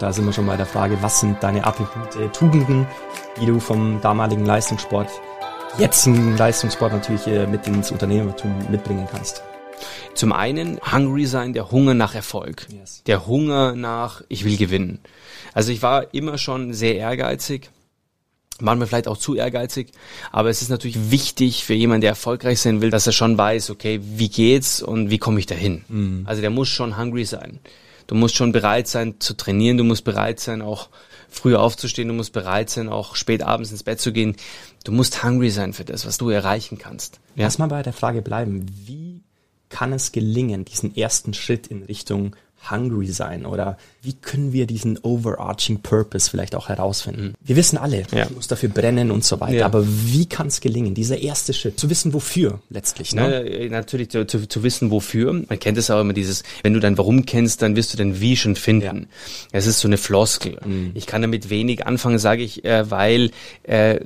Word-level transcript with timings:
Da 0.00 0.12
sind 0.12 0.26
wir 0.26 0.32
schon 0.32 0.46
bei 0.46 0.56
der 0.56 0.66
Frage, 0.66 0.98
was 1.02 1.20
sind 1.20 1.42
deine 1.42 1.64
Attribute, 1.64 2.32
Tugenden, 2.32 2.86
die 3.40 3.46
du 3.46 3.60
vom 3.60 4.00
damaligen 4.00 4.44
Leistungssport, 4.44 5.08
jetzigen 5.78 6.36
Leistungssport 6.36 6.92
natürlich 6.92 7.26
äh, 7.26 7.46
mit 7.46 7.66
ins 7.68 7.92
Unternehmertum 7.92 8.52
mitbringen 8.70 9.06
kannst? 9.10 9.42
Zum 10.14 10.32
einen 10.32 10.80
hungry 10.92 11.26
sein, 11.26 11.52
der 11.52 11.70
Hunger 11.70 11.94
nach 11.94 12.14
Erfolg. 12.14 12.66
Yes. 12.70 13.02
Der 13.06 13.26
Hunger 13.26 13.74
nach, 13.74 14.22
ich 14.28 14.44
will 14.44 14.56
gewinnen. 14.56 14.98
Also 15.52 15.70
ich 15.70 15.82
war 15.82 16.12
immer 16.12 16.38
schon 16.38 16.72
sehr 16.74 16.96
ehrgeizig 16.96 17.70
manchmal 18.60 18.86
vielleicht 18.86 19.08
auch 19.08 19.16
zu 19.16 19.34
ehrgeizig, 19.34 19.88
aber 20.30 20.48
es 20.48 20.62
ist 20.62 20.68
natürlich 20.68 21.10
wichtig 21.10 21.64
für 21.64 21.74
jemanden, 21.74 22.02
der 22.02 22.10
erfolgreich 22.10 22.60
sein 22.60 22.80
will, 22.80 22.90
dass 22.90 23.06
er 23.06 23.12
schon 23.12 23.36
weiß, 23.36 23.70
okay, 23.70 24.00
wie 24.02 24.28
geht's 24.28 24.82
und 24.82 25.10
wie 25.10 25.18
komme 25.18 25.40
ich 25.40 25.46
dahin. 25.46 25.84
Mhm. 25.88 26.22
Also 26.26 26.40
der 26.40 26.50
muss 26.50 26.68
schon 26.68 26.96
hungry 26.96 27.24
sein. 27.24 27.58
Du 28.06 28.14
musst 28.14 28.36
schon 28.36 28.52
bereit 28.52 28.88
sein 28.88 29.20
zu 29.20 29.34
trainieren, 29.34 29.76
du 29.76 29.84
musst 29.84 30.04
bereit 30.04 30.40
sein, 30.40 30.62
auch 30.62 30.88
früher 31.28 31.60
aufzustehen, 31.60 32.08
du 32.08 32.14
musst 32.14 32.32
bereit 32.32 32.70
sein, 32.70 32.88
auch 32.88 33.16
spät 33.16 33.42
abends 33.42 33.70
ins 33.70 33.82
Bett 33.82 34.00
zu 34.00 34.12
gehen. 34.12 34.36
Du 34.84 34.92
musst 34.92 35.24
hungry 35.24 35.50
sein 35.50 35.72
für 35.72 35.84
das, 35.84 36.06
was 36.06 36.18
du 36.18 36.28
erreichen 36.30 36.78
kannst. 36.78 37.20
Ja? 37.34 37.44
Lass 37.44 37.58
mal 37.58 37.68
bei 37.68 37.82
der 37.82 37.92
Frage 37.92 38.22
bleiben. 38.22 38.66
Wie 38.86 39.22
kann 39.68 39.92
es 39.92 40.12
gelingen, 40.12 40.64
diesen 40.64 40.96
ersten 40.96 41.34
Schritt 41.34 41.66
in 41.66 41.82
Richtung 41.82 42.36
hungry 42.70 43.08
sein 43.08 43.46
oder 43.46 43.78
wie 44.02 44.12
können 44.12 44.52
wir 44.52 44.66
diesen 44.66 44.98
overarching 44.98 45.80
Purpose 45.80 46.30
vielleicht 46.30 46.54
auch 46.54 46.68
herausfinden? 46.68 47.34
Wir 47.40 47.56
wissen 47.56 47.78
alle, 47.78 48.04
ja. 48.12 48.24
ich 48.24 48.30
muss 48.30 48.48
dafür 48.48 48.68
brennen 48.68 49.10
und 49.10 49.24
so 49.24 49.40
weiter, 49.40 49.54
ja. 49.54 49.66
aber 49.66 49.84
wie 49.86 50.26
kann 50.26 50.48
es 50.48 50.60
gelingen, 50.60 50.94
dieser 50.94 51.18
erste 51.18 51.54
Schritt, 51.54 51.78
zu 51.78 51.90
wissen 51.90 52.12
wofür 52.12 52.60
letztlich? 52.70 53.14
Ne? 53.14 53.68
Na, 53.70 53.78
natürlich 53.78 54.10
zu, 54.10 54.26
zu, 54.26 54.48
zu, 54.48 54.62
wissen 54.62 54.90
wofür. 54.90 55.32
Man 55.32 55.58
kennt 55.58 55.78
es 55.78 55.90
auch 55.90 56.00
immer 56.00 56.12
dieses, 56.12 56.42
wenn 56.62 56.74
du 56.74 56.80
dein 56.80 56.98
Warum 56.98 57.26
kennst, 57.26 57.62
dann 57.62 57.76
wirst 57.76 57.92
du 57.92 57.96
dein 57.96 58.20
Wie 58.20 58.36
schon 58.36 58.56
finden. 58.56 58.84
Ja. 58.84 59.06
Es 59.52 59.66
ist 59.66 59.80
so 59.80 59.88
eine 59.88 59.98
Floskel. 59.98 60.58
Mhm. 60.64 60.92
Ich 60.94 61.06
kann 61.06 61.22
damit 61.22 61.50
wenig 61.50 61.86
anfangen, 61.86 62.18
sage 62.18 62.42
ich, 62.42 62.64
äh, 62.64 62.90
weil 62.90 63.30
äh, 63.62 63.98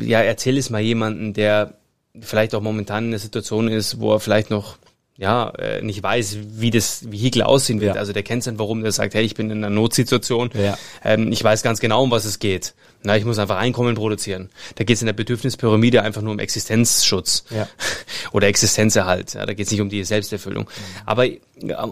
ja 0.00 0.20
erzähl 0.20 0.58
es 0.58 0.70
mal 0.70 0.80
jemanden, 0.80 1.32
der 1.32 1.74
vielleicht 2.20 2.54
auch 2.54 2.60
momentan 2.60 3.04
in 3.04 3.10
einer 3.10 3.18
Situation 3.18 3.68
ist, 3.68 4.00
wo 4.00 4.12
er 4.12 4.20
vielleicht 4.20 4.50
noch 4.50 4.76
ja, 5.16 5.50
äh, 5.50 5.80
nicht 5.80 6.02
weiß, 6.02 6.38
wie 6.56 6.70
das 6.70 7.10
Vehikel 7.10 7.42
aussehen 7.42 7.80
wird. 7.80 7.94
Ja. 7.94 8.00
Also 8.00 8.12
der 8.12 8.24
kennt 8.24 8.42
sein 8.42 8.58
Warum, 8.58 8.82
der 8.82 8.90
sagt, 8.90 9.14
hey, 9.14 9.24
ich 9.24 9.34
bin 9.34 9.50
in 9.50 9.58
einer 9.58 9.70
Notsituation, 9.70 10.50
ja. 10.54 10.76
ähm, 11.04 11.30
ich 11.30 11.42
weiß 11.42 11.62
ganz 11.62 11.78
genau, 11.78 12.02
um 12.02 12.10
was 12.10 12.24
es 12.24 12.40
geht. 12.40 12.74
Na, 13.04 13.16
ich 13.16 13.24
muss 13.24 13.38
einfach 13.38 13.58
Einkommen 13.58 13.94
produzieren. 13.94 14.50
Da 14.74 14.84
geht 14.84 14.96
es 14.96 15.02
in 15.02 15.06
der 15.06 15.12
Bedürfnispyramide 15.12 16.02
einfach 16.02 16.22
nur 16.22 16.32
um 16.32 16.38
Existenzschutz 16.38 17.44
ja. 17.50 17.68
oder 18.32 18.48
Existenzerhalt. 18.48 19.34
Ja, 19.34 19.46
da 19.46 19.54
geht 19.54 19.66
es 19.66 19.72
nicht 19.72 19.82
um 19.82 19.88
die 19.88 20.02
Selbsterfüllung. 20.02 20.64
Mhm. 20.64 21.02
Aber 21.06 21.26
äh, 21.26 21.38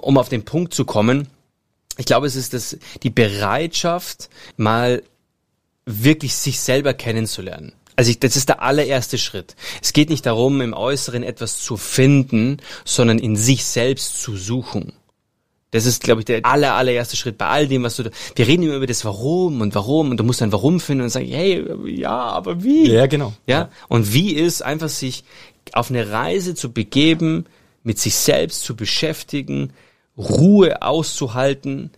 um 0.01 0.19
auf 0.19 0.29
den 0.29 0.45
Punkt 0.45 0.75
zu 0.75 0.85
kommen, 0.85 1.29
ich 1.99 2.07
glaube, 2.07 2.27
es 2.27 2.35
ist 2.35 2.55
das, 2.55 2.77
die 3.03 3.11
Bereitschaft, 3.11 4.31
mal 4.57 5.03
wirklich 5.85 6.35
sich 6.35 6.61
selber 6.61 6.95
kennenzulernen. 6.95 7.73
Also 7.97 8.11
ich, 8.11 8.21
das 8.21 8.37
ist 8.37 8.49
der 8.49 8.63
allererste 8.63 9.19
Schritt. 9.19 9.55
Es 9.83 9.93
geht 9.93 10.11
nicht 10.11 10.27
darum, 10.27 10.61
im 10.61 10.73
Äußeren 10.73 11.23
etwas 11.23 11.59
zu 11.59 11.77
finden, 11.77 12.59
sondern 12.85 13.19
in 13.19 13.37
sich 13.37 13.65
selbst 13.65 14.21
zu 14.21 14.37
suchen. 14.37 14.93
Das 15.73 15.87
ist, 15.87 16.03
glaube 16.03 16.21
ich, 16.21 16.27
der 16.27 16.45
aller, 16.45 16.75
allererste 16.75 17.17
Schritt 17.17 17.39
bei 17.39 17.47
all 17.47 17.67
dem, 17.67 17.83
was 17.83 17.97
du 17.97 18.05
da, 18.05 18.11
wir 18.35 18.47
reden 18.47 18.65
immer 18.65 18.77
über 18.77 18.87
das 18.87 19.07
Warum 19.07 19.63
und 19.63 19.75
Warum 19.75 20.11
und 20.11 20.19
du 20.19 20.25
musst 20.25 20.43
ein 20.43 20.53
Warum 20.53 20.81
finden 20.81 21.05
und 21.05 21.09
sagen, 21.09 21.27
hey, 21.27 21.65
ja, 21.87 22.11
aber 22.11 22.63
wie? 22.63 22.91
Ja, 22.91 23.07
genau. 23.07 23.33
Ja? 23.47 23.59
ja. 23.59 23.71
Und 23.89 24.13
wie 24.13 24.35
ist 24.35 24.63
einfach 24.63 24.91
sich 24.91 25.25
auf 25.73 25.89
eine 25.89 26.11
Reise 26.11 26.55
zu 26.55 26.73
begeben, 26.73 27.47
mit 27.85 27.99
sich 27.99 28.15
selbst 28.15 28.65
zu 28.65 28.77
beschäftigen, 28.77 29.73
Ruhe 30.19 30.83
auszuhalten, 30.83 31.91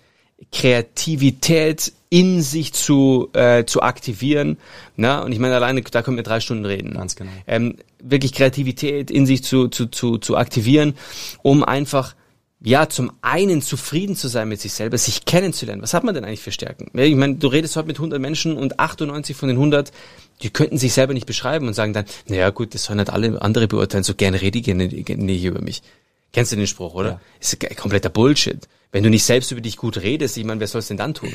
Kreativität 0.52 1.92
in 2.14 2.42
sich 2.42 2.72
zu, 2.72 3.28
äh, 3.32 3.64
zu 3.64 3.82
aktivieren. 3.82 4.56
Na? 4.94 5.22
Und 5.22 5.32
ich 5.32 5.40
meine, 5.40 5.56
alleine, 5.56 5.82
da 5.82 6.00
können 6.00 6.16
wir 6.16 6.22
drei 6.22 6.38
Stunden 6.38 6.64
reden. 6.64 6.94
Ganz 6.94 7.16
genau. 7.16 7.32
Ähm, 7.48 7.74
wirklich 8.00 8.32
Kreativität 8.32 9.10
in 9.10 9.26
sich 9.26 9.42
zu, 9.42 9.66
zu, 9.66 9.86
zu, 9.86 10.18
zu 10.18 10.36
aktivieren, 10.36 10.94
um 11.42 11.64
einfach 11.64 12.14
ja, 12.62 12.88
zum 12.88 13.10
einen 13.20 13.62
zufrieden 13.62 14.14
zu 14.14 14.28
sein 14.28 14.48
mit 14.48 14.60
sich 14.60 14.72
selber, 14.72 14.96
sich 14.96 15.24
kennenzulernen. 15.24 15.82
Was 15.82 15.92
hat 15.92 16.04
man 16.04 16.14
denn 16.14 16.24
eigentlich 16.24 16.40
für 16.40 16.52
Stärken? 16.52 16.88
Ich 16.96 17.16
meine, 17.16 17.34
du 17.34 17.48
redest 17.48 17.74
heute 17.74 17.88
mit 17.88 17.96
100 17.96 18.20
Menschen 18.20 18.56
und 18.56 18.78
98 18.78 19.36
von 19.36 19.48
den 19.48 19.56
100, 19.56 19.90
die 20.40 20.50
könnten 20.50 20.78
sich 20.78 20.92
selber 20.92 21.14
nicht 21.14 21.26
beschreiben 21.26 21.66
und 21.66 21.74
sagen 21.74 21.92
dann, 21.92 22.04
naja 22.28 22.48
gut, 22.50 22.74
das 22.74 22.84
sollen 22.84 23.00
halt 23.00 23.10
alle 23.10 23.42
andere 23.42 23.66
beurteilen, 23.66 24.04
so 24.04 24.14
gerne 24.14 24.40
rede 24.40 24.60
ich 24.60 24.66
nicht 24.68 25.44
über 25.44 25.60
mich. 25.60 25.82
Kennst 26.32 26.52
du 26.52 26.56
den 26.56 26.68
Spruch, 26.68 26.94
oder? 26.94 27.08
Ja. 27.08 27.20
Ist 27.40 27.76
kompletter 27.76 28.08
Bullshit. 28.08 28.68
Wenn 28.92 29.02
du 29.02 29.10
nicht 29.10 29.24
selbst 29.24 29.50
über 29.50 29.60
dich 29.60 29.76
gut 29.76 29.98
redest, 29.98 30.36
ich 30.36 30.44
meine, 30.44 30.60
wer 30.60 30.68
soll 30.68 30.78
es 30.78 30.86
denn 30.86 30.96
dann 30.96 31.12
tun? 31.12 31.32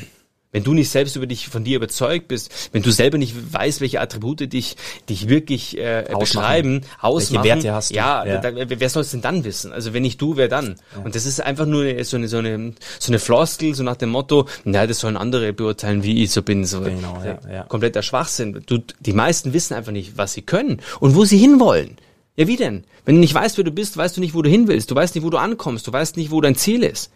Wenn 0.52 0.64
du 0.64 0.74
nicht 0.74 0.90
selbst 0.90 1.14
über 1.14 1.26
dich 1.26 1.48
von 1.48 1.62
dir 1.62 1.76
überzeugt 1.76 2.26
bist, 2.26 2.70
wenn 2.72 2.82
du 2.82 2.90
selber 2.90 3.18
nicht 3.18 3.52
weißt, 3.52 3.80
welche 3.80 4.00
Attribute 4.00 4.52
dich 4.52 4.76
dich 5.08 5.28
wirklich 5.28 5.78
äh, 5.78 6.00
ausmachen. 6.00 6.18
beschreiben, 6.20 6.80
ausmachen, 7.00 7.44
welche 7.44 7.56
Werte 7.56 7.74
hast 7.74 7.90
du? 7.90 7.94
Ja, 7.94 8.24
ja. 8.26 8.38
Da, 8.38 8.50
wer 8.54 8.88
soll 8.88 9.02
es 9.02 9.12
denn 9.12 9.20
dann 9.20 9.44
wissen? 9.44 9.72
Also 9.72 9.92
wenn 9.92 10.02
nicht 10.02 10.20
du, 10.20 10.36
wer 10.36 10.48
dann? 10.48 10.76
Ja. 10.96 11.02
Und 11.04 11.14
das 11.14 11.24
ist 11.24 11.40
einfach 11.40 11.66
nur 11.66 12.04
so 12.04 12.16
eine 12.16 12.26
so 12.26 12.38
eine 12.38 12.74
so 12.98 13.12
eine 13.12 13.18
Floskel, 13.20 13.74
so 13.74 13.84
nach 13.84 13.96
dem 13.96 14.10
Motto, 14.10 14.48
na, 14.64 14.86
das 14.86 15.00
sollen 15.00 15.16
andere 15.16 15.52
beurteilen, 15.52 16.02
wie 16.02 16.22
ich 16.22 16.32
so 16.32 16.42
bin, 16.42 16.64
so 16.64 16.80
genau, 16.80 17.22
ja, 17.24 17.38
ja. 17.50 17.62
kompletter 17.64 18.02
Schwachsinn. 18.02 18.62
Du, 18.66 18.78
die 18.98 19.12
meisten 19.12 19.52
wissen 19.52 19.74
einfach 19.74 19.92
nicht, 19.92 20.18
was 20.18 20.32
sie 20.32 20.42
können 20.42 20.80
und 20.98 21.14
wo 21.14 21.24
sie 21.24 21.38
hinwollen. 21.38 21.96
Ja, 22.36 22.48
wie 22.48 22.56
denn? 22.56 22.84
Wenn 23.04 23.16
du 23.16 23.20
nicht 23.20 23.34
weißt, 23.34 23.56
wer 23.56 23.64
du 23.64 23.70
bist, 23.70 23.96
weißt 23.96 24.16
du 24.16 24.20
nicht, 24.20 24.34
wo 24.34 24.42
du 24.42 24.50
hin 24.50 24.66
willst. 24.66 24.90
Du 24.90 24.94
weißt 24.94 25.14
nicht, 25.14 25.24
wo 25.24 25.30
du 25.30 25.38
ankommst. 25.38 25.86
Du 25.86 25.92
weißt 25.92 26.16
nicht, 26.16 26.30
wo 26.30 26.40
dein 26.40 26.54
Ziel 26.54 26.82
ist. 26.82 27.10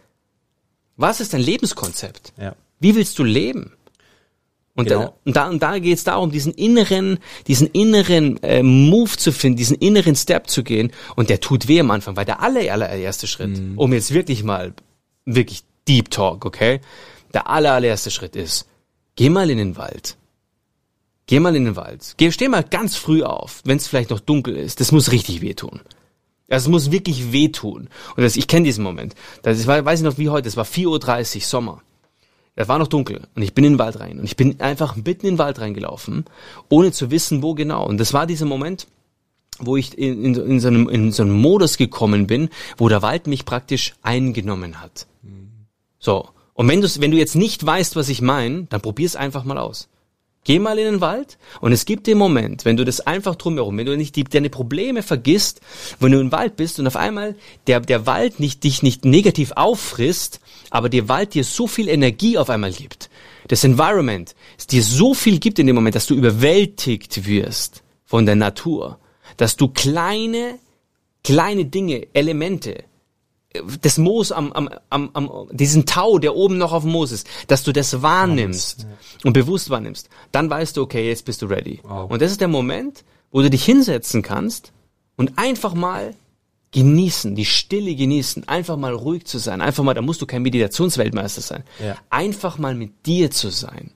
Was 0.97 1.21
ist 1.21 1.33
dein 1.33 1.41
Lebenskonzept? 1.41 2.33
Ja. 2.39 2.55
Wie 2.85 2.95
willst 2.95 3.19
du 3.19 3.25
leben? 3.25 3.73
Und, 4.75 4.89
genau. 4.89 5.01
da, 5.01 5.15
und 5.25 5.37
da, 5.37 5.49
und 5.49 5.63
da 5.63 5.79
geht 5.79 5.97
es 5.97 6.05
darum, 6.05 6.31
diesen 6.31 6.53
inneren, 6.53 7.19
diesen 7.47 7.67
inneren 7.69 8.43
äh, 8.43 8.63
Move 8.63 9.17
zu 9.17 9.33
finden, 9.33 9.57
diesen 9.57 9.79
inneren 9.79 10.15
Step 10.15 10.51
zu 10.51 10.63
gehen. 10.63 10.93
Und 11.17 11.31
der 11.31 11.41
tut 11.41 11.67
weh 11.67 11.81
am 11.81 11.91
Anfang, 11.91 12.15
weil 12.15 12.27
der 12.27 12.43
aller, 12.43 12.71
allererste 12.71 13.27
Schritt, 13.27 13.59
mhm. 13.59 13.79
um 13.79 13.95
jetzt 13.95 14.13
wirklich 14.13 14.45
mal, 14.45 14.75
wirklich 15.25 15.63
Deep 15.89 16.11
Talk, 16.11 16.45
okay? 16.45 16.83
Der 17.33 17.49
aller, 17.49 17.73
allererste 17.73 18.11
Schritt 18.11 18.37
ist, 18.37 18.69
geh 19.17 19.31
mal 19.31 19.49
in 19.49 19.57
den 19.57 19.79
Wald. 19.79 20.19
Geh 21.27 21.41
mal 21.41 21.57
in 21.57 21.65
den 21.65 21.77
Wald. 21.77 22.13
Geh, 22.19 22.31
steh 22.33 22.49
mal 22.49 22.65
ganz 22.65 22.97
früh 22.97 23.23
auf, 23.23 23.63
wenn 23.65 23.79
es 23.79 23.89
vielleicht 23.89 24.11
noch 24.11 24.21
dunkel 24.21 24.59
ist. 24.59 24.81
Das 24.81 24.93
muss 24.93 25.11
richtig 25.11 25.41
wehtun. 25.41 25.81
Das 26.49 26.69
muss 26.69 26.91
wirklich 26.91 27.33
wehtun. 27.33 27.89
Und 28.15 28.23
das, 28.23 28.37
ich 28.37 28.47
kenne 28.47 28.67
diesen 28.67 28.85
Moment. 28.85 29.15
Das 29.41 29.67
war, 29.67 29.83
weiß 29.83 30.01
ich 30.01 30.05
noch 30.05 30.19
wie 30.19 30.29
heute, 30.29 30.49
es 30.49 30.59
war 30.59 30.67
4.30 30.67 31.37
Uhr 31.37 31.41
Sommer. 31.41 31.83
Es 32.57 32.69
war 32.69 32.79
noch 32.79 32.87
dunkel 32.87 33.23
und 33.35 33.43
ich 33.43 33.55
bin 33.55 33.65
in 33.65 33.75
den 33.75 33.79
Wald 33.79 33.99
rein 33.99 34.19
und 34.19 34.25
ich 34.25 34.37
bin 34.37 34.61
einfach 34.61 34.97
mitten 34.97 35.27
in 35.27 35.35
den 35.35 35.39
Wald 35.39 35.61
reingelaufen, 35.61 36.25
ohne 36.69 36.93
zu 36.93 37.11
wissen, 37.11 37.43
wo 37.43 37.55
genau. 37.55 37.85
Und 37.87 37.99
das 37.99 38.13
war 38.13 38.27
dieser 38.27 38.47
Moment, 38.47 38.87
wo 39.59 39.77
ich 39.77 39.97
in, 39.99 40.25
in, 40.25 40.35
in, 40.35 40.61
so 40.61 40.69
einem, 40.69 40.89
in 40.89 41.13
so 41.13 41.23
einem 41.23 41.41
Modus 41.41 41.77
gekommen 41.77 42.27
bin, 42.27 42.49
wo 42.77 42.89
der 42.89 43.03
Wald 43.03 43.27
mich 43.27 43.45
praktisch 43.45 43.95
eingenommen 44.03 44.81
hat. 44.81 45.07
So. 45.99 46.29
Und 46.53 46.69
wenn 46.69 46.81
du, 46.81 46.89
wenn 47.01 47.11
du 47.11 47.17
jetzt 47.17 47.35
nicht 47.35 47.65
weißt, 47.67 47.97
was 47.97 48.09
ich 48.09 48.23
meine, 48.23 48.65
dann 48.65 48.81
probier's 48.81 49.17
einfach 49.17 49.45
mal 49.45 49.59
aus. 49.59 49.89
Geh 50.45 50.59
mal 50.59 50.79
in 50.79 50.85
den 50.85 51.01
Wald 51.01 51.39
und 51.63 51.73
es 51.73 51.87
gibt 51.87 52.07
den 52.07 52.19
Moment, 52.19 52.67
wenn 52.67 52.77
du 52.77 52.85
das 52.85 53.01
einfach 53.01 53.35
drumherum, 53.35 53.79
wenn 53.79 53.87
du 53.87 53.97
nicht 53.97 54.15
die, 54.15 54.25
deine 54.25 54.51
Probleme 54.51 55.03
vergisst, 55.03 55.63
wenn 56.01 56.13
du 56.13 56.21
im 56.21 56.33
Wald 56.33 56.57
bist 56.57 56.79
und 56.79 56.87
auf 56.87 56.97
einmal 56.97 57.35
der, 57.67 57.81
der 57.81 58.07
Wald 58.07 58.41
nicht, 58.41 58.63
dich 58.63 58.83
nicht 58.83 59.07
negativ 59.07 59.53
auffrisst, 59.53 60.41
aber 60.69 60.91
der 60.91 61.09
Wald 61.09 61.33
dir 61.33 61.45
so 61.45 61.67
viel 61.67 61.89
Energie 61.89 62.37
auf 62.37 62.51
einmal 62.51 62.73
gibt. 62.73 63.09
Das 63.49 63.65
Environment, 63.65 64.35
es 64.59 64.67
dir 64.67 64.83
so 64.83 65.15
viel 65.15 65.39
gibt 65.39 65.59
in 65.59 65.67
dem 65.67 65.77
Moment, 65.77 65.97
dass 65.97 66.07
du 66.07 66.15
überwältigt 66.15 67.27
wirst 67.27 67.83
von 68.05 68.27
der 68.27 68.37
Natur, 68.37 68.99
dass 69.39 69.57
du 69.57 69.69
kleine, 69.69 70.59
kleine 71.23 71.65
Dinge, 71.65 72.09
Elemente, 72.13 72.85
das 73.81 73.99
Moos 73.99 74.33
am, 74.33 74.53
am, 74.53 74.69
am, 74.91 75.11
am, 75.13 75.49
diesen 75.53 75.87
Tau, 75.87 76.19
der 76.19 76.35
oben 76.35 76.59
noch 76.59 76.73
auf 76.73 76.83
dem 76.83 76.93
Moos 76.93 77.13
ist, 77.13 77.27
dass 77.47 77.63
du 77.63 77.73
das 77.73 78.03
wahrnimmst 78.03 78.83
ja. 78.83 78.89
und 79.25 79.33
bewusst 79.33 79.71
wahrnimmst, 79.71 80.09
dann 80.33 80.51
weißt 80.51 80.77
du, 80.77 80.83
okay, 80.83 81.09
jetzt 81.09 81.25
bist 81.25 81.43
du 81.43 81.47
ready. 81.47 81.81
Wow. 81.85 82.11
Und 82.11 82.21
das 82.21 82.33
ist 82.33 82.41
der 82.41 82.49
Moment, 82.49 83.05
wo 83.31 83.43
du 83.43 83.51
dich 83.51 83.65
hinsetzen 83.65 84.23
kannst 84.23 84.73
und 85.17 85.39
einfach 85.39 85.75
mal 85.75 86.15
genießen, 86.73 87.37
die 87.37 87.45
Stille 87.45 87.95
genießen, 87.95 88.49
einfach 88.49 88.77
mal 88.77 88.93
ruhig 88.93 89.27
zu 89.27 89.39
sein, 89.39 89.61
einfach 89.61 89.85
mal, 89.85 89.95
da 89.95 90.03
musst 90.03 90.21
du 90.21 90.27
kein 90.27 90.43
Meditationsweltmeister 90.43 91.41
sein, 91.41 91.63
ja. 91.79 91.97
einfach 92.11 92.59
mal 92.59 92.75
mit 92.75 93.07
dir 93.07 93.31
zu 93.31 93.51
sein, 93.51 93.93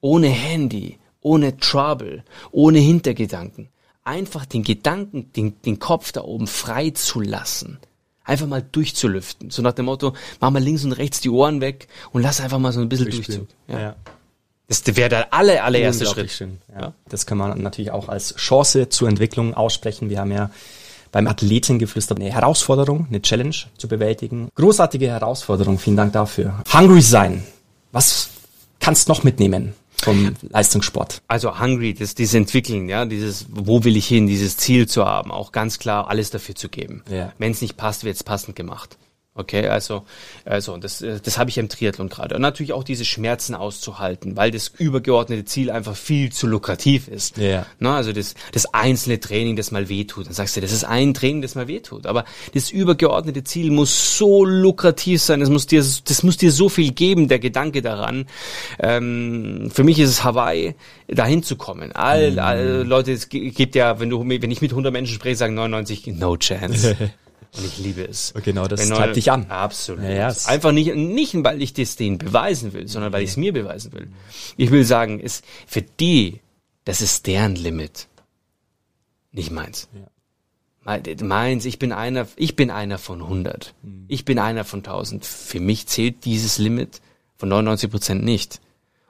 ohne 0.00 0.26
Handy, 0.26 0.98
ohne 1.20 1.56
Trouble, 1.58 2.24
ohne 2.50 2.80
Hintergedanken, 2.80 3.68
einfach 4.02 4.44
den 4.46 4.64
Gedanken, 4.64 5.32
den, 5.34 5.62
den 5.62 5.78
Kopf 5.78 6.10
da 6.10 6.22
oben 6.22 6.48
frei 6.48 6.90
zu 6.90 7.20
lassen 7.20 7.78
einfach 8.30 8.46
mal 8.46 8.62
durchzulüften. 8.62 9.50
So 9.50 9.60
nach 9.60 9.72
dem 9.72 9.86
Motto, 9.86 10.14
mach 10.40 10.50
mal 10.50 10.62
links 10.62 10.84
und 10.84 10.92
rechts 10.92 11.20
die 11.20 11.30
Ohren 11.30 11.60
weg 11.60 11.88
und 12.12 12.22
lass 12.22 12.40
einfach 12.40 12.58
mal 12.58 12.72
so 12.72 12.80
ein 12.80 12.88
bisschen 12.88 13.10
durchziehen. 13.10 13.48
Ja. 13.68 13.80
ja. 13.80 13.96
Das 14.68 14.86
wäre 14.86 15.08
der 15.08 15.34
aller, 15.34 15.64
allererste 15.64 16.06
Schritt. 16.06 16.30
Schön, 16.30 16.58
ja. 16.72 16.92
Das 17.08 17.26
kann 17.26 17.36
man 17.36 17.60
natürlich 17.60 17.90
auch 17.90 18.08
als 18.08 18.36
Chance 18.36 18.88
zur 18.88 19.08
Entwicklung 19.08 19.52
aussprechen. 19.54 20.10
Wir 20.10 20.20
haben 20.20 20.30
ja 20.30 20.50
beim 21.10 21.26
Athletengeflüster 21.26 22.14
eine 22.14 22.32
Herausforderung, 22.32 23.08
eine 23.08 23.20
Challenge 23.20 23.56
zu 23.76 23.88
bewältigen. 23.88 24.48
Großartige 24.54 25.08
Herausforderung, 25.08 25.80
vielen 25.80 25.96
Dank 25.96 26.12
dafür. 26.12 26.62
Hungry 26.72 27.02
sein. 27.02 27.44
Was 27.90 28.30
kannst 28.78 29.08
noch 29.08 29.24
mitnehmen 29.24 29.74
vom 30.00 30.34
Leistungssport? 30.42 31.22
Also 31.28 31.60
hungry, 31.60 31.94
das, 31.94 32.14
dieses 32.14 32.34
Entwickeln, 32.34 32.88
ja, 32.88 33.04
dieses, 33.04 33.46
wo 33.50 33.84
will 33.84 33.96
ich 33.96 34.06
hin, 34.06 34.26
dieses 34.26 34.56
Ziel 34.56 34.88
zu 34.88 35.04
haben, 35.04 35.30
auch 35.30 35.52
ganz 35.52 35.78
klar 35.78 36.08
alles 36.08 36.30
dafür 36.30 36.54
zu 36.54 36.68
geben. 36.68 37.02
Ja. 37.10 37.32
Wenn 37.38 37.52
es 37.52 37.60
nicht 37.62 37.76
passt, 37.76 38.04
wird 38.04 38.16
es 38.16 38.24
passend 38.24 38.56
gemacht. 38.56 38.96
Okay, 39.32 39.68
also, 39.68 40.02
also 40.44 40.76
das, 40.76 41.02
äh, 41.02 41.20
das 41.22 41.38
habe 41.38 41.50
ich 41.50 41.58
im 41.58 41.68
Triathlon 41.68 42.08
gerade. 42.08 42.34
Und 42.34 42.42
natürlich 42.42 42.72
auch 42.72 42.82
diese 42.82 43.04
Schmerzen 43.04 43.54
auszuhalten, 43.54 44.36
weil 44.36 44.50
das 44.50 44.66
übergeordnete 44.76 45.44
Ziel 45.44 45.70
einfach 45.70 45.94
viel 45.94 46.32
zu 46.32 46.48
lukrativ 46.48 47.06
ist. 47.06 47.36
Ja. 47.38 47.64
Na, 47.78 47.94
also 47.94 48.12
das, 48.12 48.34
das 48.50 48.74
einzelne 48.74 49.20
Training, 49.20 49.54
das 49.54 49.70
mal 49.70 49.88
wehtut. 49.88 50.26
Dann 50.26 50.32
sagst 50.32 50.56
du, 50.56 50.60
das 50.60 50.72
ist 50.72 50.82
ein 50.82 51.14
Training, 51.14 51.42
das 51.42 51.54
mal 51.54 51.68
wehtut. 51.68 52.06
Aber 52.06 52.24
das 52.54 52.72
übergeordnete 52.72 53.44
Ziel 53.44 53.70
muss 53.70 54.18
so 54.18 54.44
lukrativ 54.44 55.22
sein, 55.22 55.38
das 55.38 55.48
muss 55.48 55.68
dir, 55.68 55.80
das 55.80 56.22
muss 56.24 56.36
dir 56.36 56.50
so 56.50 56.68
viel 56.68 56.90
geben, 56.90 57.28
der 57.28 57.38
Gedanke 57.38 57.82
daran. 57.82 58.26
Ähm, 58.80 59.70
für 59.72 59.84
mich 59.84 60.00
ist 60.00 60.10
es 60.10 60.24
Hawaii, 60.24 60.74
dahin 61.06 61.44
zu 61.44 61.54
kommen. 61.54 61.92
All, 61.92 62.36
all 62.40 62.82
Leute, 62.84 63.12
es 63.12 63.28
gibt 63.28 63.76
ja, 63.76 64.00
wenn 64.00 64.10
du, 64.10 64.28
wenn 64.28 64.50
ich 64.50 64.60
mit 64.60 64.72
100 64.72 64.92
Menschen 64.92 65.14
spreche, 65.14 65.36
sagen 65.36 65.54
99, 65.54 66.08
no 66.08 66.36
chance. 66.36 66.96
Und 67.56 67.64
ich 67.66 67.78
liebe 67.78 68.02
es. 68.06 68.32
Und 68.32 68.44
genau 68.44 68.66
das 68.68 68.80
Wenn 68.80 68.90
treibt 68.90 69.16
dich 69.16 69.30
an. 69.32 69.46
Absolut. 69.50 70.04
Ja, 70.04 70.10
ja, 70.10 70.28
es- 70.28 70.46
Einfach 70.46 70.70
nicht, 70.72 70.94
nicht, 70.94 71.34
weil 71.42 71.60
ich 71.62 71.72
das 71.72 71.96
denen 71.96 72.18
beweisen 72.18 72.72
will, 72.72 72.86
sondern 72.88 73.12
weil 73.12 73.22
ich 73.24 73.30
es 73.30 73.36
mir 73.36 73.52
beweisen 73.52 73.92
will. 73.92 74.08
Ich 74.56 74.70
will 74.70 74.84
sagen, 74.84 75.18
ist 75.20 75.44
für 75.66 75.82
die, 75.82 76.40
das 76.84 77.00
ist 77.00 77.26
deren 77.26 77.56
Limit. 77.56 78.06
Nicht 79.32 79.50
meins. 79.50 79.88
Ja. 79.94 80.00
Mein- 80.82 81.02
Meins, 81.22 81.64
ich 81.66 81.78
bin 81.78 81.92
einer, 81.92 82.26
ich 82.36 82.56
bin 82.56 82.70
einer 82.70 82.98
von 82.98 83.20
100. 83.22 83.74
Mhm. 83.82 84.04
Ich 84.08 84.24
bin 84.24 84.38
einer 84.38 84.64
von 84.64 84.82
1000. 84.82 85.24
Für 85.24 85.60
mich 85.60 85.86
zählt 85.86 86.24
dieses 86.24 86.58
Limit 86.58 87.00
von 87.36 87.48
99 87.48 87.90
Prozent 87.90 88.24
nicht. 88.24 88.60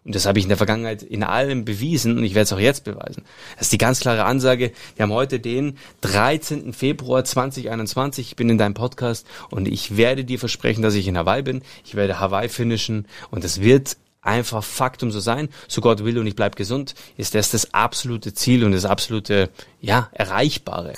Und 0.05 0.15
das 0.15 0.27
habe 0.27 0.39
ich 0.39 0.45
in 0.45 0.49
der 0.49 0.57
Vergangenheit 0.57 1.03
in 1.03 1.23
allem 1.23 1.65
bewiesen 1.65 2.17
und 2.17 2.25
ich 2.25 2.35
werde 2.35 2.45
es 2.45 2.53
auch 2.53 2.59
jetzt 2.59 2.85
beweisen. 2.85 3.25
Das 3.57 3.67
ist 3.67 3.73
die 3.73 3.79
ganz 3.79 4.01
klare 4.01 4.25
Ansage. 4.25 4.73
Wir 4.97 5.03
haben 5.03 5.13
heute 5.13 5.41
den 5.41 5.77
13. 6.01 6.73
Februar 6.73 7.25
2021. 7.25 8.29
Ich 8.29 8.37
bin 8.37 8.49
in 8.49 8.59
deinem 8.59 8.75
Podcast 8.75 9.27
und 9.51 9.69
ich 9.69 9.97
werde 9.97 10.25
dir 10.25 10.39
versprechen, 10.39 10.83
dass 10.83 10.95
ich 10.95 11.07
in 11.07 11.19
Hawaii 11.19 11.43
bin. 11.43 11.63
Ich 11.85 11.95
werde 11.95 12.19
Hawaii 12.19 12.49
finishen 12.49 13.07
und 13.31 13.45
es 13.45 13.61
wird 13.61 13.99
einfach 14.23 14.65
Faktum 14.65 15.11
so 15.11 15.21
sein. 15.21 15.49
So 15.69 15.81
Gott 15.81 16.05
will 16.05 16.19
und 16.19 16.27
ich 16.27 16.37
bleib 16.37 16.57
gesund, 16.57 16.95
ist 17.17 17.35
das 17.35 17.51
das 17.51 17.75
absolute 17.75 18.33
Ziel 18.35 18.65
und 18.65 18.73
das 18.73 18.85
absolute, 18.85 19.51
ja, 19.81 20.09
Erreichbare. 20.13 20.95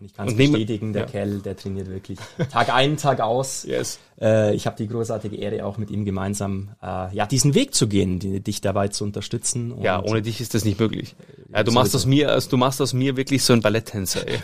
Und 0.00 0.06
ich 0.06 0.14
kann 0.14 0.28
es 0.28 0.36
bestätigen, 0.36 0.94
der 0.94 1.02
ja. 1.02 1.08
Kerl, 1.08 1.38
der 1.40 1.56
trainiert 1.56 1.90
wirklich 1.90 2.18
Tag 2.50 2.72
ein, 2.72 2.96
Tag 2.96 3.20
aus. 3.20 3.64
Yes. 3.64 3.98
Äh, 4.18 4.54
ich 4.54 4.66
habe 4.66 4.76
die 4.76 4.88
großartige 4.88 5.36
Ehre, 5.36 5.66
auch 5.66 5.76
mit 5.76 5.90
ihm 5.90 6.06
gemeinsam 6.06 6.70
äh, 6.82 7.14
ja 7.14 7.26
diesen 7.26 7.54
Weg 7.54 7.74
zu 7.74 7.86
gehen, 7.86 8.18
die, 8.18 8.40
dich 8.40 8.62
dabei 8.62 8.88
zu 8.88 9.04
unterstützen. 9.04 9.74
Ja, 9.82 10.02
ohne 10.02 10.22
dich 10.22 10.40
ist 10.40 10.54
das 10.54 10.64
nicht 10.64 10.80
möglich. 10.80 11.14
Ja, 11.52 11.64
du 11.64 11.72
machst 11.72 11.94
aus 11.96 12.06
mir, 12.06 12.30
also 12.30 12.48
du 12.48 12.56
machst 12.56 12.80
aus 12.80 12.92
mir 12.92 13.16
wirklich 13.16 13.42
so 13.42 13.52
ein 13.52 13.60
Balletttänzer. 13.60 14.26
Ey. 14.26 14.38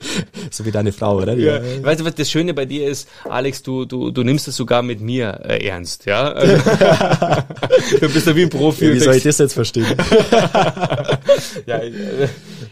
so 0.50 0.64
wie 0.64 0.70
deine 0.70 0.92
Frau, 0.92 1.16
oder? 1.16 1.34
Ja. 1.34 1.60
Weißt 1.82 2.00
du, 2.00 2.04
was 2.04 2.14
das 2.14 2.30
Schöne 2.30 2.52
bei 2.52 2.66
dir 2.66 2.86
ist, 2.86 3.08
Alex, 3.24 3.62
du, 3.62 3.86
du, 3.86 4.10
du 4.10 4.22
nimmst 4.22 4.48
es 4.48 4.56
sogar 4.56 4.82
mit 4.82 5.00
mir 5.00 5.40
äh, 5.44 5.66
ernst, 5.66 6.04
ja? 6.04 6.30
Also, 6.30 6.56
du 8.00 8.08
bist 8.12 8.26
ja 8.26 8.36
wie 8.36 8.42
ein 8.42 8.50
Profi. 8.50 8.88
Wie 8.88 8.92
und 8.92 9.00
soll 9.00 9.14
ich 9.14 9.22
das 9.22 9.38
jetzt 9.38 9.54
verstehen? 9.54 9.86
ja, 11.66 11.78
äh, 11.78 12.28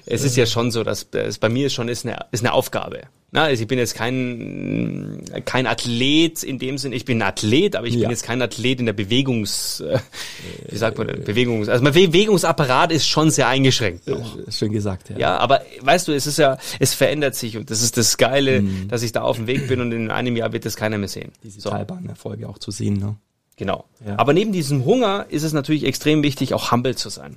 es 0.06 0.22
ist 0.24 0.36
ja 0.36 0.46
schon 0.46 0.70
so, 0.70 0.84
dass 0.84 1.08
es 1.12 1.38
bei 1.38 1.48
mir 1.48 1.70
schon 1.70 1.88
ist 1.88 2.04
eine, 2.06 2.26
ist 2.32 2.40
eine 2.44 2.52
Aufgabe. 2.52 3.00
Na, 3.32 3.44
also 3.44 3.62
ich 3.62 3.68
bin 3.68 3.78
jetzt 3.78 3.94
kein, 3.94 5.22
kein 5.44 5.68
Athlet 5.68 6.42
in 6.42 6.58
dem 6.58 6.78
Sinn, 6.78 6.92
ich 6.92 7.04
bin 7.04 7.18
ein 7.18 7.28
Athlet, 7.28 7.76
aber 7.76 7.86
ich 7.86 7.94
Ja. 7.94 8.00
bin 8.00 8.10
jetzt 8.10 8.24
kein 8.24 8.42
Athlet 8.42 8.80
in 8.80 8.86
der 8.86 8.92
Bewegungs, 8.92 9.78
äh, 9.80 10.00
wie 10.68 10.76
sagt 10.76 10.98
man 10.98 11.06
denn, 11.06 11.22
Bewegungs, 11.22 11.68
also 11.68 11.84
mein 11.84 11.92
Bewegungsapparat 11.92 12.90
ist 12.90 13.06
schon 13.06 13.30
sehr 13.30 13.46
eingeschränkt 13.46 14.08
noch. 14.08 14.36
Schön 14.50 14.72
gesagt, 14.72 15.10
ja. 15.10 15.18
Ja, 15.18 15.36
aber 15.38 15.62
weißt 15.80 16.08
du, 16.08 16.12
es 16.12 16.26
ist 16.26 16.38
ja, 16.38 16.58
es 16.80 16.94
verändert 16.94 17.36
sich 17.36 17.56
und 17.56 17.70
das 17.70 17.82
ist 17.82 17.96
das 17.96 18.16
Geile, 18.16 18.62
Mhm. 18.62 18.88
dass 18.88 19.02
ich 19.04 19.12
da 19.12 19.22
auf 19.22 19.36
dem 19.36 19.46
Weg 19.46 19.68
bin 19.68 19.80
und 19.80 19.92
in 19.92 20.10
einem 20.10 20.34
Jahr 20.36 20.52
wird 20.52 20.64
das 20.64 20.74
keiner 20.74 20.98
mehr 20.98 21.08
sehen. 21.08 21.30
Diese 21.44 21.60
So, 21.60 21.70
Teilbahnerfolge 21.70 22.48
auch 22.48 22.58
zu 22.58 22.72
sehen, 22.72 22.94
ne? 22.94 23.14
genau. 23.56 23.84
Ja. 24.04 24.18
Aber 24.18 24.32
neben 24.32 24.50
diesem 24.52 24.84
Hunger 24.84 25.26
ist 25.28 25.44
es 25.44 25.52
natürlich 25.52 25.84
extrem 25.84 26.24
wichtig, 26.24 26.52
auch 26.52 26.72
humble 26.72 26.96
zu 26.96 27.10
sein. 27.10 27.36